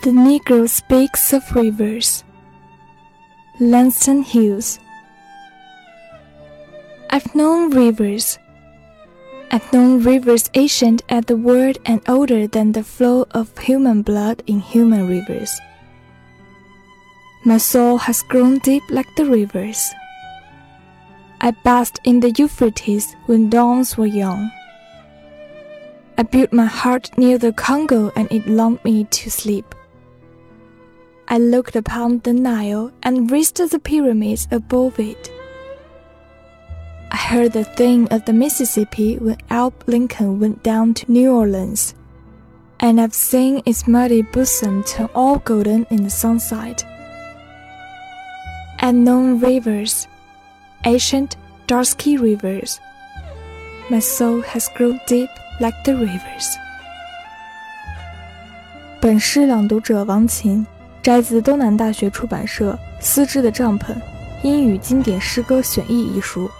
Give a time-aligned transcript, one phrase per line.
[0.00, 2.22] The Negro speaks of rivers.
[3.58, 4.78] Langston Hughes.
[7.10, 8.38] I've known rivers.
[9.50, 14.44] I've known rivers ancient at the word and older than the flow of human blood
[14.46, 15.50] in human rivers.
[17.44, 19.84] My soul has grown deep like the rivers.
[21.40, 24.48] I bathed in the Euphrates when dawns were young.
[26.16, 29.74] I built my heart near the Congo and it lulled me to sleep.
[31.30, 35.30] I looked upon the Nile and raised the pyramids above it.
[37.10, 41.94] I heard the thing of the Mississippi when Abe Lincoln went down to New Orleans,
[42.80, 46.82] and I've seen its muddy bosom turn all golden in the sunset.
[48.78, 50.08] And known rivers,
[50.86, 52.80] ancient, dusky rivers.
[53.90, 56.56] My soul has grown deep like the rivers.
[58.98, 60.66] 本诗朗读者王晴。
[61.02, 63.94] 摘自东南大学出版社《丝织的帐篷：
[64.42, 66.50] 英语经典诗歌选译》一书。